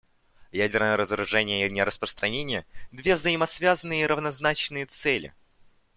Ядерное 0.51 0.97
разоружение 0.97 1.67
и 1.67 1.71
нераспространение— 1.71 2.65
две 2.91 3.13
взаимосвязанные 3.13 4.01
и 4.01 4.07
равнозначные 4.07 4.87
цели. 4.87 5.31